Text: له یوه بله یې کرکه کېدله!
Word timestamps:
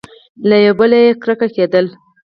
له 0.49 0.57
یوه 0.65 0.75
بله 0.79 0.97
یې 1.03 1.11
کرکه 1.21 1.47
کېدله! 1.55 1.91